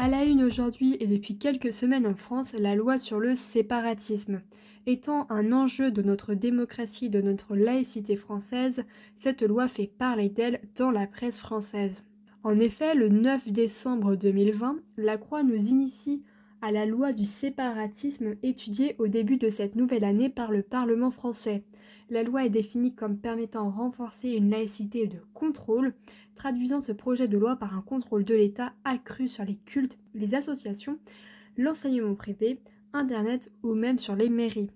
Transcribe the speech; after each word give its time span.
À 0.00 0.06
la 0.06 0.22
une 0.22 0.44
aujourd'hui 0.44 0.96
et 1.00 1.08
depuis 1.08 1.38
quelques 1.38 1.72
semaines 1.72 2.06
en 2.06 2.14
France, 2.14 2.52
la 2.56 2.76
loi 2.76 2.98
sur 2.98 3.18
le 3.18 3.34
séparatisme. 3.34 4.42
Étant 4.86 5.26
un 5.28 5.50
enjeu 5.50 5.90
de 5.90 6.02
notre 6.02 6.34
démocratie, 6.34 7.10
de 7.10 7.20
notre 7.20 7.56
laïcité 7.56 8.14
française, 8.14 8.84
cette 9.16 9.42
loi 9.42 9.66
fait 9.66 9.88
parler 9.88 10.28
d'elle 10.28 10.60
dans 10.76 10.92
la 10.92 11.08
presse 11.08 11.36
française. 11.36 12.04
En 12.44 12.60
effet, 12.60 12.94
le 12.94 13.08
9 13.08 13.50
décembre 13.50 14.14
2020, 14.14 14.76
la 14.98 15.18
Croix 15.18 15.42
nous 15.42 15.66
initie 15.66 16.22
à 16.62 16.70
la 16.70 16.86
loi 16.86 17.12
du 17.12 17.24
séparatisme 17.24 18.36
étudiée 18.44 18.94
au 19.00 19.08
début 19.08 19.36
de 19.36 19.50
cette 19.50 19.74
nouvelle 19.74 20.04
année 20.04 20.28
par 20.28 20.52
le 20.52 20.62
Parlement 20.62 21.10
français. 21.10 21.64
La 22.08 22.22
loi 22.22 22.44
est 22.44 22.50
définie 22.50 22.94
comme 22.94 23.18
permettant 23.18 23.68
de 23.68 23.74
renforcer 23.74 24.30
une 24.30 24.50
laïcité 24.50 25.08
de 25.08 25.18
contrôle, 25.34 25.92
traduisant 26.38 26.80
ce 26.80 26.92
projet 26.92 27.28
de 27.28 27.36
loi 27.36 27.56
par 27.56 27.76
un 27.76 27.82
contrôle 27.82 28.24
de 28.24 28.34
l'État 28.34 28.72
accru 28.84 29.28
sur 29.28 29.44
les 29.44 29.56
cultes, 29.66 29.98
les 30.14 30.34
associations, 30.34 30.98
l'enseignement 31.58 32.14
privé, 32.14 32.60
Internet 32.94 33.52
ou 33.62 33.74
même 33.74 33.98
sur 33.98 34.16
les 34.16 34.30
mairies. 34.30 34.70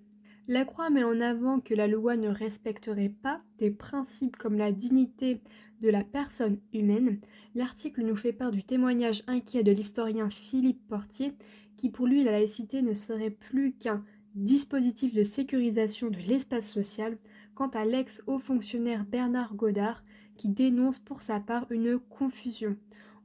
La 0.47 0.65
Croix 0.65 0.89
met 0.89 1.03
en 1.03 1.21
avant 1.21 1.59
que 1.59 1.73
la 1.73 1.87
loi 1.87 2.17
ne 2.17 2.27
respecterait 2.27 3.13
pas 3.23 3.41
des 3.57 3.71
principes 3.71 4.35
comme 4.35 4.57
la 4.57 4.71
dignité 4.71 5.41
de 5.81 5.89
la 5.89 6.03
personne 6.03 6.59
humaine. 6.73 7.19
L'article 7.55 8.03
nous 8.03 8.15
fait 8.15 8.33
part 8.33 8.51
du 8.51 8.63
témoignage 8.63 9.23
inquiet 9.27 9.63
de 9.63 9.71
l'historien 9.71 10.29
Philippe 10.29 10.85
Portier, 10.87 11.33
qui 11.75 11.89
pour 11.89 12.07
lui 12.07 12.23
la 12.23 12.33
laïcité 12.33 12.81
ne 12.81 12.93
serait 12.93 13.31
plus 13.31 13.73
qu'un 13.73 14.03
dispositif 14.35 15.13
de 15.13 15.23
sécurisation 15.23 16.09
de 16.09 16.17
l'espace 16.17 16.69
social, 16.69 17.17
quant 17.55 17.69
à 17.69 17.85
l'ex-haut 17.85 18.39
fonctionnaire 18.39 19.05
Bernard 19.05 19.55
Godard, 19.55 20.03
qui 20.35 20.49
dénonce 20.49 20.99
pour 20.99 21.21
sa 21.21 21.39
part 21.39 21.65
une 21.71 21.99
confusion. 21.99 22.75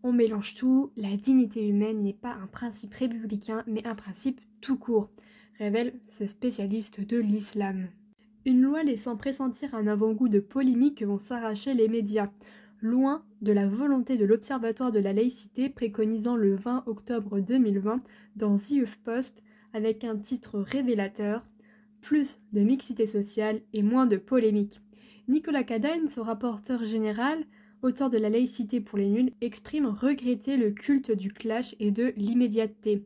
On 0.02 0.12
mélange 0.12 0.54
tout, 0.54 0.92
la 0.96 1.16
dignité 1.16 1.66
humaine 1.66 2.02
n'est 2.02 2.12
pas 2.12 2.34
un 2.34 2.46
principe 2.46 2.94
républicain, 2.94 3.64
mais 3.66 3.86
un 3.86 3.94
principe 3.94 4.40
tout 4.60 4.76
court, 4.76 5.10
révèle 5.58 5.94
ce 6.08 6.26
spécialiste 6.26 7.00
de 7.00 7.16
l'islam. 7.16 7.88
Une 8.44 8.62
loi 8.62 8.82
laissant 8.82 9.16
pressentir 9.16 9.74
un 9.74 9.86
avant-goût 9.86 10.28
de 10.28 10.40
polémique 10.40 10.98
que 10.98 11.04
vont 11.04 11.18
s'arracher 11.18 11.74
les 11.74 11.88
médias, 11.88 12.30
loin 12.80 13.24
de 13.42 13.52
la 13.52 13.66
volonté 13.66 14.16
de 14.16 14.24
l'Observatoire 14.24 14.92
de 14.92 15.00
la 15.00 15.12
laïcité 15.12 15.68
préconisant 15.68 16.36
le 16.36 16.54
20 16.54 16.84
octobre 16.86 17.40
2020 17.40 18.00
dans 18.36 18.56
The 18.56 18.84
Post 19.04 19.42
avec 19.72 20.04
un 20.04 20.16
titre 20.16 20.60
révélateur 20.60 21.46
Plus 22.00 22.40
de 22.52 22.60
mixité 22.60 23.06
sociale 23.06 23.60
et 23.72 23.82
moins 23.82 24.06
de 24.06 24.16
polémique. 24.16 24.80
Nicolas 25.28 25.62
Cadenne, 25.62 26.08
son 26.08 26.22
rapporteur 26.22 26.86
général, 26.86 27.44
auteur 27.82 28.08
de 28.08 28.16
La 28.16 28.30
laïcité 28.30 28.80
pour 28.80 28.96
les 28.96 29.10
nuls, 29.10 29.34
exprime 29.42 29.84
regretter 29.84 30.56
le 30.56 30.70
culte 30.70 31.10
du 31.10 31.30
clash 31.30 31.76
et 31.80 31.90
de 31.90 32.14
l'immédiateté 32.16 33.04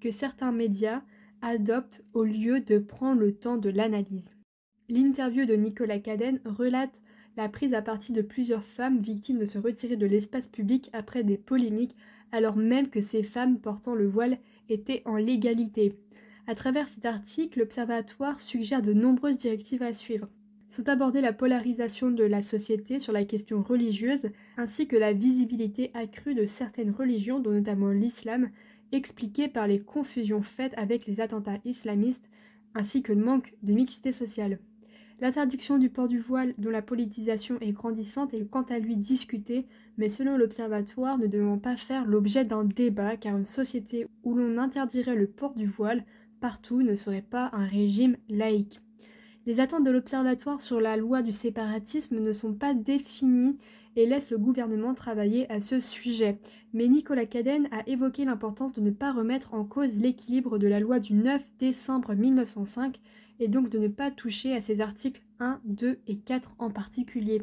que 0.00 0.12
certains 0.12 0.52
médias 0.52 1.02
adoptent 1.42 2.04
au 2.12 2.22
lieu 2.22 2.60
de 2.60 2.78
prendre 2.78 3.20
le 3.20 3.34
temps 3.34 3.56
de 3.56 3.70
l'analyse. 3.70 4.30
L'interview 4.88 5.46
de 5.46 5.54
Nicolas 5.54 5.98
Cadenne 5.98 6.40
relate 6.44 7.02
la 7.36 7.48
prise 7.48 7.74
à 7.74 7.82
partie 7.82 8.12
de 8.12 8.22
plusieurs 8.22 8.62
femmes 8.62 9.00
victimes 9.00 9.40
de 9.40 9.44
se 9.44 9.58
retirer 9.58 9.96
de 9.96 10.06
l'espace 10.06 10.46
public 10.46 10.90
après 10.92 11.24
des 11.24 11.38
polémiques, 11.38 11.96
alors 12.30 12.56
même 12.56 12.88
que 12.88 13.02
ces 13.02 13.24
femmes 13.24 13.58
portant 13.58 13.96
le 13.96 14.06
voile 14.06 14.38
étaient 14.68 15.02
en 15.06 15.16
légalité. 15.16 15.98
À 16.46 16.54
travers 16.54 16.88
cet 16.88 17.04
article, 17.04 17.58
l'Observatoire 17.58 18.40
suggère 18.40 18.80
de 18.80 18.92
nombreuses 18.92 19.38
directives 19.38 19.82
à 19.82 19.92
suivre 19.92 20.28
sont 20.74 20.88
abordées 20.88 21.20
la 21.20 21.32
polarisation 21.32 22.10
de 22.10 22.24
la 22.24 22.42
société 22.42 22.98
sur 22.98 23.12
la 23.12 23.24
question 23.24 23.62
religieuse, 23.62 24.30
ainsi 24.56 24.88
que 24.88 24.96
la 24.96 25.12
visibilité 25.12 25.92
accrue 25.94 26.34
de 26.34 26.46
certaines 26.46 26.90
religions, 26.90 27.38
dont 27.38 27.52
notamment 27.52 27.90
l'islam, 27.90 28.50
expliquée 28.90 29.46
par 29.46 29.68
les 29.68 29.80
confusions 29.80 30.42
faites 30.42 30.74
avec 30.76 31.06
les 31.06 31.20
attentats 31.20 31.60
islamistes, 31.64 32.28
ainsi 32.74 33.02
que 33.02 33.12
le 33.12 33.24
manque 33.24 33.54
de 33.62 33.72
mixité 33.72 34.10
sociale. 34.12 34.58
L'interdiction 35.20 35.78
du 35.78 35.90
port 35.90 36.08
du 36.08 36.18
voile, 36.18 36.54
dont 36.58 36.70
la 36.70 36.82
politisation 36.82 37.56
est 37.60 37.70
grandissante, 37.70 38.34
est 38.34 38.44
quant 38.44 38.62
à 38.62 38.80
lui 38.80 38.96
discutée, 38.96 39.66
mais 39.96 40.08
selon 40.10 40.36
l'Observatoire, 40.36 41.18
ne 41.18 41.28
devant 41.28 41.58
pas 41.58 41.76
faire 41.76 42.04
l'objet 42.04 42.44
d'un 42.44 42.64
débat, 42.64 43.16
car 43.16 43.36
une 43.36 43.44
société 43.44 44.08
où 44.24 44.34
l'on 44.34 44.58
interdirait 44.58 45.14
le 45.14 45.28
port 45.28 45.54
du 45.54 45.66
voile 45.66 46.04
partout 46.40 46.82
ne 46.82 46.96
serait 46.96 47.22
pas 47.22 47.50
un 47.52 47.64
régime 47.64 48.16
laïque. 48.28 48.80
Les 49.46 49.60
attentes 49.60 49.84
de 49.84 49.90
l'Observatoire 49.90 50.62
sur 50.62 50.80
la 50.80 50.96
loi 50.96 51.20
du 51.20 51.32
séparatisme 51.32 52.18
ne 52.18 52.32
sont 52.32 52.54
pas 52.54 52.72
définies 52.72 53.58
et 53.94 54.06
laissent 54.06 54.30
le 54.30 54.38
gouvernement 54.38 54.94
travailler 54.94 55.50
à 55.52 55.60
ce 55.60 55.80
sujet. 55.80 56.38
Mais 56.72 56.88
Nicolas 56.88 57.26
Cadenne 57.26 57.68
a 57.70 57.86
évoqué 57.86 58.24
l'importance 58.24 58.72
de 58.72 58.80
ne 58.80 58.90
pas 58.90 59.12
remettre 59.12 59.52
en 59.52 59.64
cause 59.64 60.00
l'équilibre 60.00 60.56
de 60.56 60.66
la 60.66 60.80
loi 60.80 60.98
du 60.98 61.12
9 61.12 61.42
décembre 61.58 62.14
1905 62.14 62.98
et 63.38 63.48
donc 63.48 63.68
de 63.68 63.78
ne 63.78 63.88
pas 63.88 64.10
toucher 64.10 64.54
à 64.54 64.62
ces 64.62 64.80
articles 64.80 65.20
1, 65.40 65.60
2 65.66 65.98
et 66.06 66.16
4 66.16 66.54
en 66.58 66.70
particulier. 66.70 67.42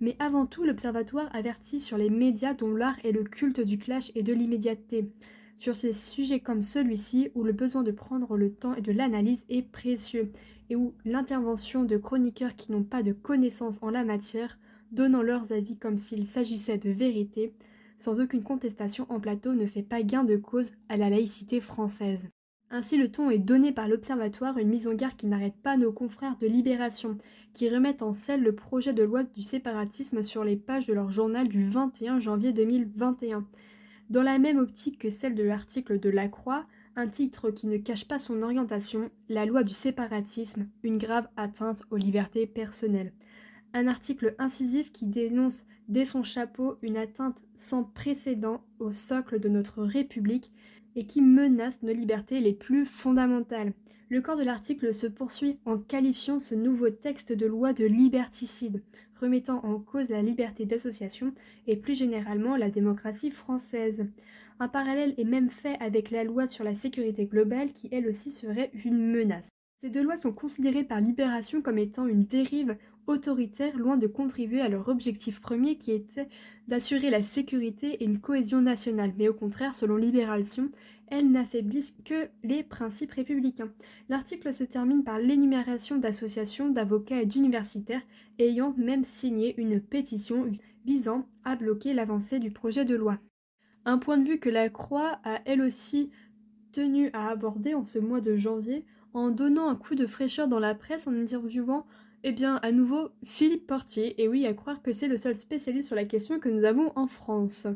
Mais 0.00 0.14
avant 0.20 0.46
tout, 0.46 0.62
l'Observatoire 0.62 1.28
avertit 1.32 1.80
sur 1.80 1.98
les 1.98 2.10
médias 2.10 2.54
dont 2.54 2.72
l'art 2.72 2.98
est 3.02 3.12
le 3.12 3.24
culte 3.24 3.60
du 3.60 3.76
clash 3.76 4.12
et 4.14 4.22
de 4.22 4.32
l'immédiateté. 4.32 5.10
Sur 5.58 5.74
ces 5.76 5.92
sujets 5.92 6.40
comme 6.40 6.62
celui-ci, 6.62 7.30
où 7.34 7.42
le 7.42 7.52
besoin 7.52 7.82
de 7.82 7.90
prendre 7.90 8.36
le 8.36 8.52
temps 8.52 8.74
et 8.76 8.80
de 8.80 8.92
l'analyse 8.92 9.44
est 9.50 9.60
précieux, 9.60 10.32
et 10.70 10.76
où 10.76 10.94
l'intervention 11.04 11.84
de 11.84 11.96
chroniqueurs 11.96 12.56
qui 12.56 12.72
n'ont 12.72 12.84
pas 12.84 13.02
de 13.02 13.12
connaissances 13.12 13.82
en 13.82 13.90
la 13.90 14.04
matière, 14.04 14.58
donnant 14.92 15.22
leurs 15.22 15.52
avis 15.52 15.76
comme 15.76 15.98
s'il 15.98 16.26
s'agissait 16.26 16.78
de 16.78 16.90
vérité, 16.90 17.52
sans 17.98 18.20
aucune 18.20 18.42
contestation 18.42 19.04
en 19.10 19.20
plateau 19.20 19.52
ne 19.52 19.66
fait 19.66 19.82
pas 19.82 20.02
gain 20.02 20.24
de 20.24 20.36
cause 20.36 20.70
à 20.88 20.96
la 20.96 21.10
laïcité 21.10 21.60
française. 21.60 22.28
Ainsi 22.70 22.96
le 22.96 23.10
ton 23.10 23.30
est 23.30 23.40
donné 23.40 23.72
par 23.72 23.88
l'Observatoire, 23.88 24.56
une 24.56 24.68
mise 24.68 24.86
en 24.86 24.94
garde 24.94 25.16
qui 25.16 25.26
n'arrête 25.26 25.60
pas 25.60 25.76
nos 25.76 25.92
confrères 25.92 26.36
de 26.38 26.46
Libération, 26.46 27.18
qui 27.52 27.68
remettent 27.68 28.02
en 28.02 28.12
selle 28.12 28.42
le 28.42 28.54
projet 28.54 28.94
de 28.94 29.02
loi 29.02 29.24
du 29.24 29.42
séparatisme 29.42 30.22
sur 30.22 30.44
les 30.44 30.56
pages 30.56 30.86
de 30.86 30.94
leur 30.94 31.10
journal 31.10 31.48
du 31.48 31.68
21 31.68 32.20
janvier 32.20 32.52
2021. 32.52 33.44
Dans 34.08 34.22
la 34.22 34.38
même 34.38 34.58
optique 34.58 34.98
que 34.98 35.10
celle 35.10 35.34
de 35.34 35.42
l'article 35.42 35.98
de 35.98 36.10
La 36.10 36.28
Croix, 36.28 36.64
un 36.96 37.08
titre 37.08 37.50
qui 37.50 37.66
ne 37.66 37.76
cache 37.76 38.06
pas 38.06 38.18
son 38.18 38.42
orientation, 38.42 39.10
La 39.28 39.46
loi 39.46 39.62
du 39.62 39.74
séparatisme, 39.74 40.68
une 40.82 40.98
grave 40.98 41.28
atteinte 41.36 41.82
aux 41.90 41.96
libertés 41.96 42.46
personnelles. 42.46 43.12
Un 43.72 43.86
article 43.86 44.34
incisif 44.38 44.92
qui 44.92 45.06
dénonce 45.06 45.64
dès 45.88 46.04
son 46.04 46.22
chapeau 46.22 46.78
une 46.82 46.96
atteinte 46.96 47.44
sans 47.56 47.84
précédent 47.84 48.64
au 48.80 48.90
socle 48.90 49.38
de 49.38 49.48
notre 49.48 49.82
République 49.82 50.50
et 50.96 51.06
qui 51.06 51.22
menace 51.22 51.82
nos 51.82 51.92
libertés 51.92 52.40
les 52.40 52.52
plus 52.52 52.84
fondamentales. 52.84 53.72
Le 54.08 54.20
corps 54.20 54.36
de 54.36 54.42
l'article 54.42 54.92
se 54.92 55.06
poursuit 55.06 55.60
en 55.64 55.78
qualifiant 55.78 56.40
ce 56.40 56.56
nouveau 56.56 56.90
texte 56.90 57.32
de 57.32 57.46
loi 57.46 57.72
de 57.72 57.84
liberticide, 57.84 58.82
remettant 59.20 59.64
en 59.64 59.78
cause 59.78 60.08
la 60.08 60.22
liberté 60.22 60.64
d'association 60.64 61.32
et 61.68 61.76
plus 61.76 61.96
généralement 61.96 62.56
la 62.56 62.70
démocratie 62.70 63.30
française. 63.30 64.04
Un 64.62 64.68
parallèle 64.68 65.14
est 65.16 65.24
même 65.24 65.48
fait 65.48 65.78
avec 65.80 66.10
la 66.10 66.22
loi 66.22 66.46
sur 66.46 66.64
la 66.64 66.74
sécurité 66.74 67.24
globale 67.24 67.72
qui 67.72 67.88
elle 67.92 68.06
aussi 68.06 68.30
serait 68.30 68.70
une 68.84 69.10
menace. 69.10 69.48
Ces 69.82 69.88
deux 69.88 70.02
lois 70.02 70.18
sont 70.18 70.34
considérées 70.34 70.84
par 70.84 71.00
Libération 71.00 71.62
comme 71.62 71.78
étant 71.78 72.06
une 72.06 72.24
dérive 72.24 72.76
autoritaire 73.06 73.74
loin 73.78 73.96
de 73.96 74.06
contribuer 74.06 74.60
à 74.60 74.68
leur 74.68 74.88
objectif 74.88 75.40
premier 75.40 75.78
qui 75.78 75.92
était 75.92 76.28
d'assurer 76.68 77.08
la 77.08 77.22
sécurité 77.22 77.94
et 77.94 78.04
une 78.04 78.20
cohésion 78.20 78.60
nationale, 78.60 79.14
mais 79.16 79.30
au 79.30 79.32
contraire, 79.32 79.74
selon 79.74 79.96
Libération, 79.96 80.70
elles 81.06 81.30
n'affaiblissent 81.30 81.96
que 82.04 82.28
les 82.44 82.62
principes 82.62 83.12
républicains. 83.12 83.72
L'article 84.10 84.52
se 84.52 84.64
termine 84.64 85.04
par 85.04 85.18
l'énumération 85.18 85.96
d'associations, 85.96 86.68
d'avocats 86.68 87.22
et 87.22 87.26
d'universitaires 87.26 88.02
ayant 88.38 88.74
même 88.76 89.06
signé 89.06 89.58
une 89.58 89.80
pétition 89.80 90.52
visant 90.84 91.26
à 91.44 91.56
bloquer 91.56 91.94
l'avancée 91.94 92.40
du 92.40 92.50
projet 92.50 92.84
de 92.84 92.94
loi. 92.94 93.18
Un 93.84 93.98
point 93.98 94.18
de 94.18 94.28
vue 94.28 94.38
que 94.38 94.50
la 94.50 94.68
Croix 94.68 95.18
a 95.24 95.40
elle 95.44 95.62
aussi 95.62 96.10
tenu 96.72 97.10
à 97.12 97.28
aborder 97.28 97.74
en 97.74 97.84
ce 97.84 97.98
mois 97.98 98.20
de 98.20 98.36
janvier 98.36 98.84
en 99.12 99.30
donnant 99.30 99.68
un 99.68 99.74
coup 99.74 99.94
de 99.94 100.06
fraîcheur 100.06 100.48
dans 100.48 100.60
la 100.60 100.74
presse 100.74 101.06
en 101.06 101.14
interviewant 101.14 101.86
eh 102.22 102.32
bien, 102.32 102.56
à 102.56 102.70
nouveau, 102.70 103.08
Philippe 103.24 103.66
Portier, 103.66 104.22
et 104.22 104.28
oui, 104.28 104.46
à 104.46 104.52
croire 104.52 104.82
que 104.82 104.92
c'est 104.92 105.08
le 105.08 105.16
seul 105.16 105.36
spécialiste 105.36 105.88
sur 105.88 105.96
la 105.96 106.04
question 106.04 106.38
que 106.38 106.50
nous 106.50 106.64
avons 106.64 106.92
en 106.94 107.06
France. 107.06 107.66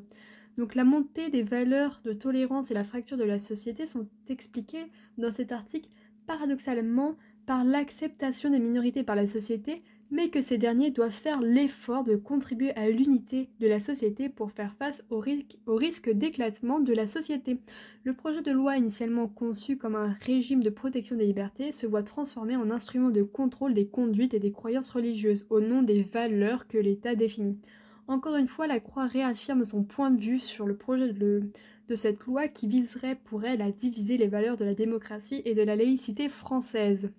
Donc 0.59 0.75
la 0.75 0.85
montée 0.85 1.31
des 1.31 1.43
valeurs 1.43 2.01
de 2.05 2.13
tolérance 2.13 2.71
et 2.71 2.75
la 2.75 2.85
fracture 2.85 3.17
de 3.17 3.25
la 3.25 3.39
société 3.39 3.87
sont 3.87 4.07
expliquées 4.29 4.93
dans 5.17 5.33
cet 5.33 5.51
article 5.51 5.89
paradoxalement 6.27 7.17
par 7.47 7.65
l'acceptation 7.65 8.51
des 8.51 8.61
minorités 8.61 9.03
par 9.03 9.17
la 9.17 9.27
société, 9.27 9.79
mais 10.11 10.29
que 10.29 10.43
ces 10.43 10.59
derniers 10.59 10.91
doivent 10.91 11.11
faire 11.11 11.41
l'effort 11.41 12.05
de 12.05 12.17
contribuer 12.17 12.73
à 12.77 12.89
l'unité 12.89 13.49
de 13.61 13.67
la 13.67 13.81
société 13.81 14.29
pour 14.29 14.53
faire 14.53 14.75
face 14.79 15.05
au, 15.11 15.19
risque 15.19 16.11
d'éclatement 16.11 16.81
de 16.81 16.93
la 16.93 17.07
société. 17.07 17.59
Le 18.05 18.15
projet 18.15 18.43
de 18.43 18.51
loi 18.51 18.77
initialement 18.77 19.29
conçu 19.29 19.77
comme 19.77 19.97
un 19.97 20.17
régime 20.21 20.63
de 20.63 20.71
protection 20.71 21.17
des 21.17 21.27
libertés 21.27 21.73
se 21.73 21.87
voit 21.87 22.03
transformé 22.03 22.57
en 22.57 22.71
instrument 22.71 23.11
de 23.11 23.23
contrôle 23.23 23.75
des 23.75 23.87
conduites 23.87 24.35
et 24.35 24.41
des 24.41 24.53
croyances 24.53 24.91
religieuses 24.91 25.47
au 25.51 25.61
nom 25.61 25.83
des 25.83 26.03
valeurs 26.03 26.69
que 26.69 26.79
l'État 26.79 27.15
définit. 27.15 27.59
Encore 28.07 28.37
une 28.37 28.49
fois, 28.49 28.67
la 28.67 28.81
Croix 28.81 29.07
réaffirme 29.07 29.65
son 29.65 29.83
point 29.83 30.11
de 30.11 30.21
vue 30.21 30.39
sur 30.39 30.67
le 30.67 30.77
projet 30.77 31.13
de, 31.13 31.51
de 31.89 31.95
cette 31.95 32.25
loi 32.25 32.49
qui 32.49 32.67
viserait 32.67 33.19
pour 33.25 33.45
elle 33.45 33.63
à 33.63 33.71
diviser 33.71 34.19
les 34.19 34.29
valeurs 34.29 34.59
de 34.59 34.65
la 34.65 34.75
démocratie 34.75 35.43
et 35.45 35.55
de 35.55 35.63
la 35.63 35.77
laïcité 35.77 36.29
française. 36.29 37.11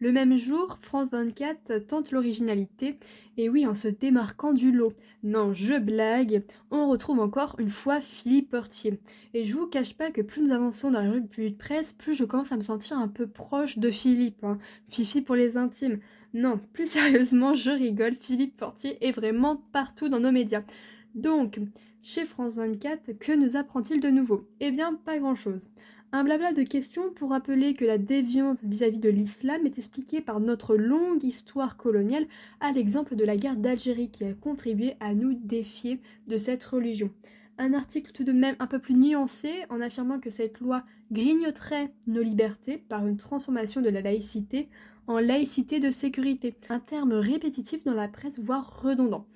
Le 0.00 0.12
même 0.12 0.36
jour, 0.36 0.78
France 0.80 1.08
24 1.10 1.78
tente 1.88 2.12
l'originalité, 2.12 2.96
et 3.36 3.48
oui, 3.48 3.66
en 3.66 3.74
se 3.74 3.88
démarquant 3.88 4.52
du 4.52 4.70
lot. 4.70 4.92
Non, 5.24 5.52
je 5.54 5.76
blague, 5.76 6.44
on 6.70 6.88
retrouve 6.88 7.18
encore 7.18 7.56
une 7.58 7.68
fois 7.70 8.00
Philippe 8.00 8.50
Portier. 8.50 9.00
Et 9.34 9.44
je 9.44 9.56
vous 9.56 9.66
cache 9.66 9.96
pas 9.96 10.12
que 10.12 10.20
plus 10.22 10.42
nous 10.42 10.52
avançons 10.52 10.92
dans 10.92 11.00
la 11.00 11.10
rue 11.10 11.22
de 11.22 11.48
presse, 11.50 11.92
plus 11.92 12.14
je 12.14 12.24
commence 12.24 12.52
à 12.52 12.56
me 12.56 12.62
sentir 12.62 12.96
un 12.96 13.08
peu 13.08 13.26
proche 13.26 13.78
de 13.78 13.90
Philippe. 13.90 14.44
Hein. 14.44 14.58
Fifi 14.88 15.20
pour 15.20 15.34
les 15.34 15.56
intimes. 15.56 15.98
Non, 16.32 16.60
plus 16.72 16.88
sérieusement, 16.88 17.54
je 17.54 17.70
rigole, 17.70 18.14
Philippe 18.14 18.56
Portier 18.56 19.04
est 19.04 19.12
vraiment 19.12 19.56
partout 19.72 20.08
dans 20.08 20.20
nos 20.20 20.30
médias. 20.32 20.62
Donc, 21.14 21.60
chez 22.02 22.24
France 22.24 22.54
24, 22.56 23.18
que 23.18 23.32
nous 23.32 23.56
apprend-il 23.56 24.00
de 24.00 24.08
nouveau? 24.08 24.48
Eh 24.60 24.70
bien, 24.70 24.94
pas 24.94 25.18
grand-chose. 25.18 25.70
Un 26.10 26.24
blabla 26.24 26.54
de 26.54 26.62
questions 26.62 27.12
pour 27.12 27.30
rappeler 27.30 27.74
que 27.74 27.84
la 27.84 27.98
déviance 27.98 28.64
vis-à-vis 28.64 28.98
de 28.98 29.10
l'islam 29.10 29.66
est 29.66 29.76
expliquée 29.76 30.22
par 30.22 30.40
notre 30.40 30.74
longue 30.74 31.22
histoire 31.22 31.76
coloniale 31.76 32.26
à 32.60 32.72
l'exemple 32.72 33.14
de 33.14 33.24
la 33.24 33.36
guerre 33.36 33.56
d'Algérie 33.56 34.10
qui 34.10 34.24
a 34.24 34.32
contribué 34.32 34.94
à 35.00 35.12
nous 35.14 35.34
défier 35.34 36.00
de 36.26 36.38
cette 36.38 36.64
religion. 36.64 37.10
Un 37.58 37.74
article 37.74 38.12
tout 38.12 38.24
de 38.24 38.32
même 38.32 38.56
un 38.58 38.66
peu 38.66 38.78
plus 38.78 38.94
nuancé 38.94 39.50
en 39.68 39.82
affirmant 39.82 40.18
que 40.18 40.30
cette 40.30 40.60
loi 40.60 40.82
grignoterait 41.12 41.92
nos 42.06 42.22
libertés 42.22 42.78
par 42.78 43.06
une 43.06 43.18
transformation 43.18 43.82
de 43.82 43.90
la 43.90 44.00
laïcité 44.00 44.68
en 45.08 45.18
laïcité 45.18 45.80
de 45.80 45.90
sécurité, 45.90 46.54
un 46.68 46.80
terme 46.80 47.12
répétitif 47.12 47.82
dans 47.84 47.94
la 47.94 48.08
presse 48.08 48.38
voire 48.38 48.82
redondant. 48.82 49.26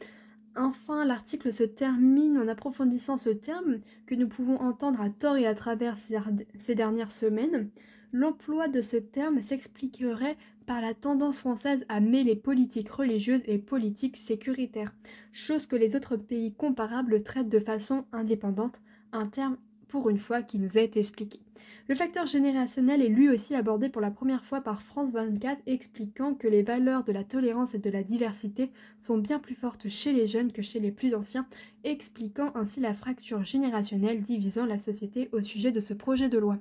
Enfin, 0.55 1.05
l'article 1.05 1.53
se 1.53 1.63
termine 1.63 2.37
en 2.37 2.49
approfondissant 2.49 3.17
ce 3.17 3.31
terme 3.31 3.81
que 4.07 4.15
nous 4.15 4.29
pouvons 4.29 4.61
entendre 4.61 5.01
à 5.01 5.09
tort 5.09 5.37
et 5.37 5.47
à 5.47 5.55
travers 5.55 5.97
ces 5.99 6.75
dernières 6.75 7.11
semaines. 7.11 7.71
L'emploi 8.13 8.69
de 8.69 8.83
ce 8.83 8.99
terme 8.99 9.41
s'expliquerait 9.41 10.37
par 10.67 10.81
la 10.83 10.93
tendance 10.95 11.41
française 11.41 11.85
à 11.89 12.01
mêler 12.01 12.37
politique 12.37 12.91
religieuse 12.91 13.43
et 13.47 13.59
politique 13.59 14.19
sécuritaire, 14.19 14.95
chose 15.33 15.67
que 15.67 15.77
les 15.77 15.97
autres 15.97 16.17
pays 16.17 16.53
comparables 16.53 17.23
traitent 17.23 17.49
de 17.49 17.59
façon 17.59 18.05
indépendante, 18.13 18.81
un 19.13 19.27
terme 19.27 19.57
pour 19.93 20.09
une 20.09 20.19
fois 20.19 20.43
qui 20.43 20.59
nous 20.59 20.79
été 20.79 21.01
expliqué. 21.01 21.39
Le 21.87 21.95
facteur 21.95 22.27
générationnel 22.27 23.03
est 23.03 23.09
lui 23.09 23.29
aussi 23.29 23.55
abordé 23.55 23.91
pour 23.91 24.01
la 24.01 24.11
première 24.11 24.47
fois 24.47 24.63
par 24.63 24.81
France 24.81 25.13
24, 25.13 25.61
expliquant 25.67 26.33
que 26.33 26.49
les 26.49 26.63
valeurs 26.63 27.05
de 27.05 27.13
la 27.13 27.25
tolérance 27.25 27.75
et 27.75 27.79
de 27.79 27.91
la 27.91 28.03
diversité 28.03 28.71
sont 29.03 29.19
bien 29.19 29.39
plus 29.39 29.55
fortes 29.55 29.91
chez 29.91 30.15
les 30.15 30.27
jeunes 30.27 30.51
que 30.51 30.63
chez 30.63 30.81
les 30.81 30.93
plus 30.93 31.15
anciens, 31.15 31.47
expliquant 31.85 32.53
ainsi 32.55 32.81
la 32.81 32.95
fracture 32.95 33.45
générationnelle 33.45 34.23
divisant 34.23 34.65
la 34.65 34.79
société 34.79 35.29
au 35.33 35.43
sujet 35.43 35.73
de 35.73 35.81
ce 35.81 35.93
projet 35.93 36.31
de 36.31 36.39
loi. 36.39 36.59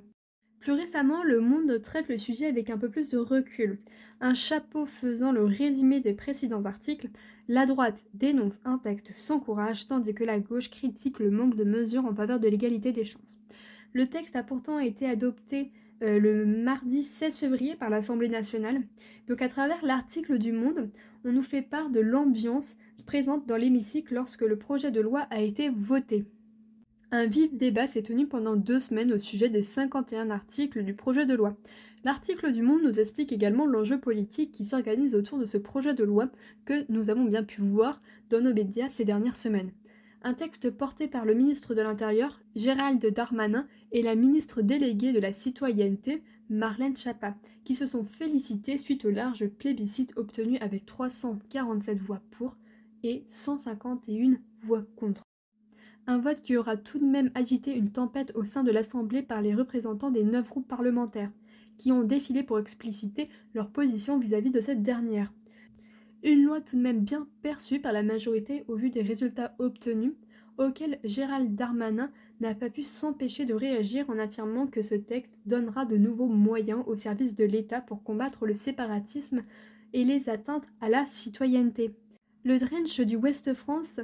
Plus 0.62 0.72
récemment, 0.74 1.24
Le 1.24 1.40
Monde 1.40 1.82
traite 1.82 2.08
le 2.08 2.16
sujet 2.16 2.46
avec 2.46 2.70
un 2.70 2.78
peu 2.78 2.88
plus 2.88 3.10
de 3.10 3.18
recul. 3.18 3.80
Un 4.20 4.32
chapeau 4.32 4.86
faisant 4.86 5.32
le 5.32 5.44
résumé 5.44 5.98
des 5.98 6.12
précédents 6.12 6.66
articles, 6.66 7.08
la 7.48 7.66
droite 7.66 8.04
dénonce 8.14 8.60
un 8.64 8.78
texte 8.78 9.10
sans 9.16 9.40
courage 9.40 9.88
tandis 9.88 10.14
que 10.14 10.22
la 10.22 10.38
gauche 10.38 10.70
critique 10.70 11.18
le 11.18 11.32
manque 11.32 11.56
de 11.56 11.64
mesures 11.64 12.04
en 12.04 12.14
faveur 12.14 12.38
de 12.38 12.46
l'égalité 12.46 12.92
des 12.92 13.04
chances. 13.04 13.40
Le 13.92 14.06
texte 14.06 14.36
a 14.36 14.44
pourtant 14.44 14.78
été 14.78 15.08
adopté 15.08 15.72
euh, 16.04 16.20
le 16.20 16.46
mardi 16.46 17.02
16 17.02 17.34
février 17.34 17.74
par 17.74 17.90
l'Assemblée 17.90 18.28
nationale. 18.28 18.82
Donc 19.26 19.42
à 19.42 19.48
travers 19.48 19.84
l'article 19.84 20.38
du 20.38 20.52
Monde, 20.52 20.90
on 21.24 21.32
nous 21.32 21.42
fait 21.42 21.62
part 21.62 21.90
de 21.90 21.98
l'ambiance 21.98 22.76
présente 23.04 23.48
dans 23.48 23.56
l'hémicycle 23.56 24.14
lorsque 24.14 24.42
le 24.42 24.56
projet 24.56 24.92
de 24.92 25.00
loi 25.00 25.22
a 25.30 25.40
été 25.40 25.70
voté. 25.70 26.24
Un 27.14 27.26
vif 27.26 27.52
débat 27.52 27.88
s'est 27.88 28.04
tenu 28.04 28.26
pendant 28.26 28.56
deux 28.56 28.78
semaines 28.78 29.12
au 29.12 29.18
sujet 29.18 29.50
des 29.50 29.62
51 29.62 30.30
articles 30.30 30.82
du 30.82 30.94
projet 30.94 31.26
de 31.26 31.34
loi. 31.34 31.54
L'article 32.04 32.50
du 32.52 32.62
Monde 32.62 32.84
nous 32.84 33.00
explique 33.00 33.32
également 33.32 33.66
l'enjeu 33.66 34.00
politique 34.00 34.50
qui 34.50 34.64
s'organise 34.64 35.14
autour 35.14 35.38
de 35.38 35.44
ce 35.44 35.58
projet 35.58 35.92
de 35.92 36.04
loi 36.04 36.30
que 36.64 36.90
nous 36.90 37.10
avons 37.10 37.24
bien 37.24 37.44
pu 37.44 37.60
voir 37.60 38.00
dans 38.30 38.40
nos 38.40 38.54
médias 38.54 38.88
ces 38.88 39.04
dernières 39.04 39.36
semaines. 39.36 39.72
Un 40.22 40.32
texte 40.32 40.70
porté 40.70 41.06
par 41.06 41.26
le 41.26 41.34
ministre 41.34 41.74
de 41.74 41.82
l'Intérieur, 41.82 42.40
Gérald 42.56 43.04
Darmanin, 43.04 43.66
et 43.90 44.00
la 44.00 44.14
ministre 44.14 44.62
déléguée 44.62 45.12
de 45.12 45.20
la 45.20 45.34
Citoyenneté, 45.34 46.22
Marlène 46.48 46.96
Schiappa, 46.96 47.36
qui 47.66 47.74
se 47.74 47.84
sont 47.84 48.04
félicités 48.04 48.78
suite 48.78 49.04
au 49.04 49.10
large 49.10 49.48
plébiscite 49.48 50.14
obtenu 50.16 50.56
avec 50.60 50.86
347 50.86 51.98
voix 51.98 52.22
pour 52.30 52.56
et 53.02 53.22
151 53.26 54.38
voix 54.62 54.84
contre. 54.96 55.22
Un 56.06 56.18
vote 56.18 56.42
qui 56.42 56.56
aura 56.56 56.76
tout 56.76 56.98
de 56.98 57.04
même 57.04 57.30
agité 57.34 57.74
une 57.76 57.92
tempête 57.92 58.32
au 58.34 58.44
sein 58.44 58.64
de 58.64 58.72
l'Assemblée 58.72 59.22
par 59.22 59.40
les 59.40 59.54
représentants 59.54 60.10
des 60.10 60.24
neuf 60.24 60.48
groupes 60.48 60.66
parlementaires, 60.66 61.30
qui 61.78 61.92
ont 61.92 62.02
défilé 62.02 62.42
pour 62.42 62.58
expliciter 62.58 63.28
leur 63.54 63.70
position 63.70 64.18
vis-à-vis 64.18 64.50
de 64.50 64.60
cette 64.60 64.82
dernière. 64.82 65.32
Une 66.24 66.42
loi 66.44 66.60
tout 66.60 66.76
de 66.76 66.82
même 66.82 67.00
bien 67.00 67.28
perçue 67.42 67.80
par 67.80 67.92
la 67.92 68.02
majorité 68.02 68.64
au 68.68 68.74
vu 68.74 68.90
des 68.90 69.02
résultats 69.02 69.54
obtenus, 69.58 70.14
auxquels 70.58 70.98
Gérald 71.04 71.54
Darmanin 71.54 72.10
n'a 72.40 72.54
pas 72.54 72.70
pu 72.70 72.82
s'empêcher 72.82 73.44
de 73.44 73.54
réagir 73.54 74.08
en 74.10 74.18
affirmant 74.18 74.66
que 74.66 74.82
ce 74.82 74.94
texte 74.94 75.40
donnera 75.46 75.84
de 75.84 75.96
nouveaux 75.96 76.28
moyens 76.28 76.82
au 76.86 76.96
service 76.96 77.34
de 77.34 77.44
l'État 77.44 77.80
pour 77.80 78.02
combattre 78.02 78.46
le 78.46 78.56
séparatisme 78.56 79.44
et 79.92 80.04
les 80.04 80.28
atteintes 80.28 80.66
à 80.80 80.88
la 80.88 81.06
citoyenneté. 81.06 81.94
Le 82.44 82.58
Drench 82.58 83.00
du 83.00 83.16
Ouest 83.16 83.54
France 83.54 84.00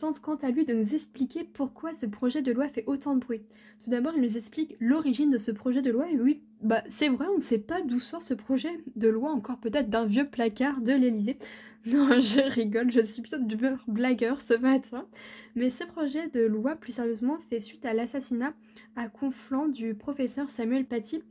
tente 0.00 0.20
quant 0.20 0.36
à 0.36 0.50
lui 0.50 0.64
de 0.64 0.74
nous 0.74 0.94
expliquer 0.94 1.44
pourquoi 1.44 1.94
ce 1.94 2.06
projet 2.06 2.42
de 2.42 2.52
loi 2.52 2.68
fait 2.68 2.84
autant 2.86 3.14
de 3.14 3.20
bruit. 3.20 3.42
Tout 3.84 3.90
d'abord, 3.90 4.12
il 4.16 4.22
nous 4.22 4.36
explique 4.36 4.76
l'origine 4.80 5.30
de 5.30 5.38
ce 5.38 5.50
projet 5.50 5.82
de 5.82 5.90
loi, 5.90 6.10
et 6.10 6.18
oui, 6.18 6.42
bah 6.62 6.82
c'est 6.88 7.08
vrai, 7.08 7.26
on 7.32 7.36
ne 7.36 7.42
sait 7.42 7.58
pas 7.58 7.82
d'où 7.82 8.00
sort 8.00 8.22
ce 8.22 8.34
projet 8.34 8.82
de 8.96 9.08
loi, 9.08 9.30
encore 9.30 9.58
peut-être 9.58 9.90
d'un 9.90 10.06
vieux 10.06 10.28
placard 10.28 10.80
de 10.80 10.92
l'Elysée. 10.92 11.38
Non, 11.86 12.20
je 12.20 12.42
rigole, 12.52 12.92
je 12.92 13.00
suis 13.00 13.22
plutôt 13.22 13.38
du 13.38 13.56
blagueur 13.88 14.42
ce 14.42 14.52
matin. 14.52 15.06
Mais 15.54 15.70
ce 15.70 15.84
projet 15.84 16.28
de 16.28 16.40
loi, 16.40 16.76
plus 16.76 16.92
sérieusement, 16.92 17.38
fait 17.48 17.60
suite 17.60 17.86
à 17.86 17.94
l'assassinat 17.94 18.52
à 18.96 19.08
Conflans 19.08 19.66
du 19.66 19.94
professeur 19.94 20.50
Samuel 20.50 20.84
Paty 20.84 21.22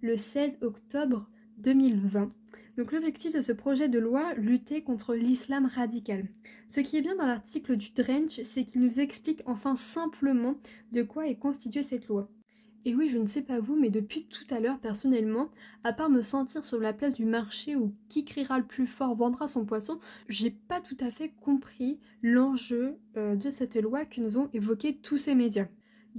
le 0.00 0.16
16 0.16 0.58
octobre 0.62 1.28
2020. 1.58 2.30
Donc 2.78 2.92
l'objectif 2.92 3.34
de 3.34 3.40
ce 3.40 3.50
projet 3.50 3.88
de 3.88 3.98
loi, 3.98 4.34
lutter 4.34 4.82
contre 4.82 5.16
l'islam 5.16 5.66
radical. 5.66 6.28
Ce 6.70 6.78
qui 6.78 6.96
est 6.96 7.02
bien 7.02 7.16
dans 7.16 7.26
l'article 7.26 7.76
du 7.76 7.90
Drench, 7.90 8.40
c'est 8.44 8.64
qu'il 8.64 8.82
nous 8.82 9.00
explique 9.00 9.42
enfin 9.46 9.74
simplement 9.74 10.54
de 10.92 11.02
quoi 11.02 11.26
est 11.26 11.34
constituée 11.34 11.82
cette 11.82 12.06
loi. 12.06 12.30
Et 12.84 12.94
oui, 12.94 13.08
je 13.08 13.18
ne 13.18 13.26
sais 13.26 13.42
pas 13.42 13.58
vous, 13.58 13.74
mais 13.74 13.90
depuis 13.90 14.28
tout 14.28 14.46
à 14.54 14.60
l'heure, 14.60 14.78
personnellement, 14.78 15.50
à 15.82 15.92
part 15.92 16.08
me 16.08 16.22
sentir 16.22 16.64
sur 16.64 16.78
la 16.78 16.92
place 16.92 17.16
du 17.16 17.24
marché 17.24 17.74
où 17.74 17.92
qui 18.08 18.24
criera 18.24 18.58
le 18.58 18.64
plus 18.64 18.86
fort 18.86 19.16
vendra 19.16 19.48
son 19.48 19.64
poisson, 19.64 19.98
j'ai 20.28 20.52
pas 20.52 20.80
tout 20.80 20.96
à 21.00 21.10
fait 21.10 21.32
compris 21.40 21.98
l'enjeu 22.22 22.94
euh, 23.16 23.34
de 23.34 23.50
cette 23.50 23.74
loi 23.74 24.04
que 24.04 24.20
nous 24.20 24.38
ont 24.38 24.50
évoqué 24.54 24.96
tous 24.98 25.16
ces 25.16 25.34
médias. 25.34 25.66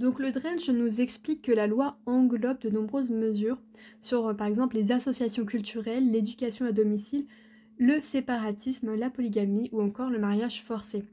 Donc 0.00 0.18
le 0.18 0.32
Drench 0.32 0.70
nous 0.70 1.02
explique 1.02 1.42
que 1.42 1.52
la 1.52 1.66
loi 1.66 1.98
englobe 2.06 2.58
de 2.60 2.70
nombreuses 2.70 3.10
mesures 3.10 3.58
sur 4.00 4.28
euh, 4.28 4.32
par 4.32 4.46
exemple 4.46 4.76
les 4.76 4.92
associations 4.92 5.44
culturelles, 5.44 6.10
l'éducation 6.10 6.64
à 6.64 6.72
domicile, 6.72 7.26
le 7.76 8.00
séparatisme, 8.00 8.94
la 8.94 9.10
polygamie 9.10 9.68
ou 9.72 9.82
encore 9.82 10.08
le 10.08 10.18
mariage 10.18 10.62
forcé. 10.62 11.04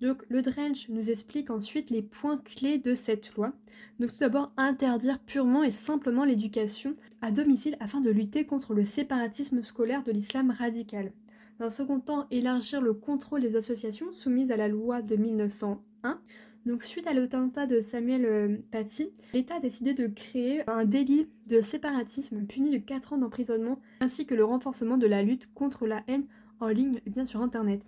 Donc 0.00 0.22
le 0.28 0.42
Drench 0.42 0.88
nous 0.90 1.10
explique 1.10 1.50
ensuite 1.50 1.90
les 1.90 2.02
points 2.02 2.36
clés 2.36 2.78
de 2.78 2.94
cette 2.94 3.34
loi. 3.34 3.52
Donc 3.98 4.12
tout 4.12 4.20
d'abord 4.20 4.52
interdire 4.56 5.18
purement 5.18 5.64
et 5.64 5.72
simplement 5.72 6.24
l'éducation 6.24 6.94
à 7.22 7.32
domicile 7.32 7.76
afin 7.80 8.00
de 8.00 8.10
lutter 8.10 8.46
contre 8.46 8.74
le 8.74 8.84
séparatisme 8.84 9.64
scolaire 9.64 10.04
de 10.04 10.12
l'islam 10.12 10.52
radical. 10.56 11.10
Dans 11.58 11.66
un 11.66 11.70
second 11.70 11.98
temps, 11.98 12.28
élargir 12.30 12.80
le 12.80 12.94
contrôle 12.94 13.40
des 13.40 13.56
associations 13.56 14.12
soumises 14.12 14.52
à 14.52 14.56
la 14.56 14.68
loi 14.68 15.02
de 15.02 15.16
1901 15.16 16.20
donc 16.66 16.82
suite 16.82 17.06
à 17.06 17.14
l'attentat 17.14 17.66
de 17.66 17.80
Samuel 17.80 18.24
euh, 18.26 18.56
Paty, 18.72 19.10
l'État 19.32 19.54
a 19.54 19.60
décidé 19.60 19.94
de 19.94 20.08
créer 20.08 20.68
un 20.68 20.84
délit 20.84 21.28
de 21.46 21.60
séparatisme 21.60 22.44
puni 22.44 22.70
de 22.70 22.78
4 22.78 23.12
ans 23.12 23.18
d'emprisonnement 23.18 23.80
ainsi 24.00 24.26
que 24.26 24.34
le 24.34 24.44
renforcement 24.44 24.98
de 24.98 25.06
la 25.06 25.22
lutte 25.22 25.48
contre 25.54 25.86
la 25.86 26.02
haine 26.08 26.26
en 26.60 26.68
ligne 26.68 27.00
bien 27.06 27.24
sur 27.24 27.40
Internet. 27.40 27.82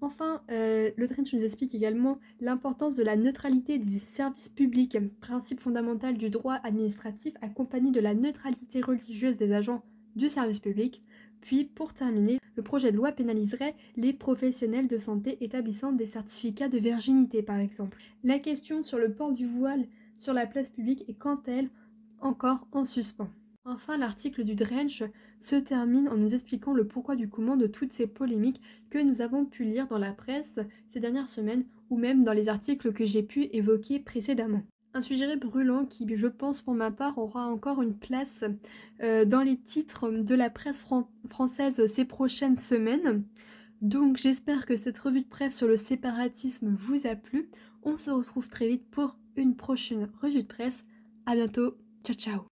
Enfin, 0.00 0.42
euh, 0.50 0.90
le 0.96 1.08
Trench 1.08 1.32
nous 1.32 1.44
explique 1.44 1.74
également 1.74 2.18
l'importance 2.40 2.94
de 2.94 3.02
la 3.02 3.16
neutralité 3.16 3.78
du 3.78 3.98
service 3.98 4.48
public, 4.48 4.98
principe 5.20 5.60
fondamental 5.60 6.16
du 6.16 6.30
droit 6.30 6.60
administratif 6.62 7.34
accompagné 7.42 7.90
de 7.90 8.00
la 8.00 8.14
neutralité 8.14 8.80
religieuse 8.80 9.38
des 9.38 9.52
agents 9.52 9.82
du 10.14 10.28
service 10.28 10.60
public, 10.60 11.02
puis, 11.44 11.64
pour 11.64 11.92
terminer, 11.92 12.40
le 12.56 12.62
projet 12.62 12.90
de 12.90 12.96
loi 12.96 13.12
pénaliserait 13.12 13.74
les 13.98 14.14
professionnels 14.14 14.88
de 14.88 14.96
santé 14.96 15.36
établissant 15.44 15.92
des 15.92 16.06
certificats 16.06 16.70
de 16.70 16.78
virginité, 16.78 17.42
par 17.42 17.58
exemple. 17.58 17.98
La 18.22 18.38
question 18.38 18.82
sur 18.82 18.96
le 18.96 19.12
port 19.12 19.34
du 19.34 19.46
voile 19.46 19.84
sur 20.16 20.32
la 20.32 20.46
place 20.46 20.70
publique 20.70 21.04
est 21.06 21.18
quant 21.18 21.42
à 21.46 21.50
elle 21.50 21.68
encore 22.20 22.66
en 22.72 22.86
suspens. 22.86 23.28
Enfin, 23.66 23.98
l'article 23.98 24.44
du 24.44 24.54
Drench 24.54 25.02
se 25.42 25.56
termine 25.56 26.08
en 26.08 26.16
nous 26.16 26.32
expliquant 26.32 26.72
le 26.72 26.86
pourquoi 26.86 27.14
du 27.14 27.28
comment 27.28 27.58
de 27.58 27.66
toutes 27.66 27.92
ces 27.92 28.06
polémiques 28.06 28.62
que 28.88 28.98
nous 28.98 29.20
avons 29.20 29.44
pu 29.44 29.64
lire 29.64 29.86
dans 29.86 29.98
la 29.98 30.12
presse 30.12 30.60
ces 30.88 31.00
dernières 31.00 31.28
semaines 31.28 31.66
ou 31.90 31.98
même 31.98 32.24
dans 32.24 32.32
les 32.32 32.48
articles 32.48 32.94
que 32.94 33.04
j'ai 33.04 33.22
pu 33.22 33.50
évoquer 33.52 34.00
précédemment. 34.00 34.62
Un 34.96 35.02
sujet 35.02 35.36
brûlant 35.36 35.84
qui, 35.86 36.06
je 36.16 36.28
pense 36.28 36.62
pour 36.62 36.74
ma 36.74 36.92
part, 36.92 37.18
aura 37.18 37.48
encore 37.48 37.82
une 37.82 37.96
place 37.96 38.44
euh, 39.02 39.24
dans 39.24 39.42
les 39.42 39.56
titres 39.56 40.08
de 40.08 40.34
la 40.36 40.50
presse 40.50 40.86
française 41.28 41.84
ces 41.88 42.04
prochaines 42.04 42.56
semaines. 42.56 43.24
Donc 43.82 44.16
j'espère 44.18 44.66
que 44.66 44.76
cette 44.76 44.98
revue 44.98 45.22
de 45.22 45.28
presse 45.28 45.56
sur 45.56 45.66
le 45.66 45.76
séparatisme 45.76 46.76
vous 46.78 47.08
a 47.08 47.16
plu. 47.16 47.50
On 47.82 47.98
se 47.98 48.10
retrouve 48.10 48.48
très 48.48 48.68
vite 48.68 48.88
pour 48.90 49.18
une 49.36 49.56
prochaine 49.56 50.08
revue 50.22 50.44
de 50.44 50.48
presse. 50.48 50.84
A 51.26 51.34
bientôt. 51.34 51.76
Ciao 52.04 52.14
ciao 52.14 52.53